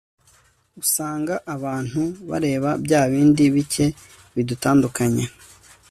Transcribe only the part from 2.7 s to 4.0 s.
bya bindi ,bike